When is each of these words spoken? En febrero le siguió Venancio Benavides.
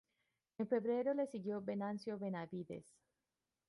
En 0.57 0.65
febrero 0.65 1.13
le 1.13 1.27
siguió 1.27 1.61
Venancio 1.61 2.17
Benavides. 2.17 2.87